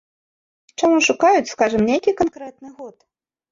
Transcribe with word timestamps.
Чаму 0.79 0.97
шукаюць, 1.09 1.51
скажам, 1.53 1.81
нейкі 1.91 2.17
канкрэтны 2.25 2.75
год? 2.83 2.99